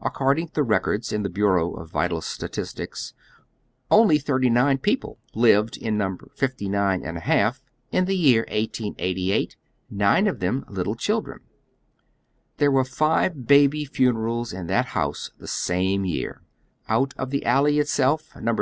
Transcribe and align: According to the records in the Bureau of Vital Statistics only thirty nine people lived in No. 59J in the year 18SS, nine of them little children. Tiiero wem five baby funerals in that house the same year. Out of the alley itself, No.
According 0.00 0.48
to 0.48 0.54
the 0.54 0.62
records 0.64 1.12
in 1.12 1.22
the 1.22 1.28
Bureau 1.28 1.74
of 1.76 1.92
Vital 1.92 2.20
Statistics 2.20 3.14
only 3.88 4.18
thirty 4.18 4.50
nine 4.50 4.78
people 4.78 5.20
lived 5.32 5.76
in 5.76 5.96
No. 5.96 6.16
59J 6.16 7.54
in 7.92 8.04
the 8.04 8.16
year 8.16 8.44
18SS, 8.50 9.54
nine 9.88 10.26
of 10.26 10.40
them 10.40 10.64
little 10.68 10.96
children. 10.96 11.38
Tiiero 12.58 12.72
wem 12.74 12.84
five 12.84 13.46
baby 13.46 13.84
funerals 13.84 14.52
in 14.52 14.66
that 14.66 14.86
house 14.86 15.30
the 15.38 15.46
same 15.46 16.04
year. 16.04 16.42
Out 16.88 17.14
of 17.16 17.30
the 17.30 17.46
alley 17.46 17.78
itself, 17.78 18.34
No. 18.40 18.56